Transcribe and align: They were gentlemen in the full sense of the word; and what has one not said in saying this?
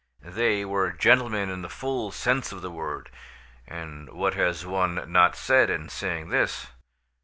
They 0.33 0.65
were 0.65 0.91
gentlemen 0.91 1.51
in 1.51 1.61
the 1.61 1.69
full 1.69 2.09
sense 2.11 2.51
of 2.51 2.63
the 2.63 2.71
word; 2.71 3.11
and 3.67 4.09
what 4.09 4.33
has 4.33 4.65
one 4.65 5.05
not 5.11 5.35
said 5.35 5.69
in 5.69 5.89
saying 5.89 6.29
this? 6.29 6.71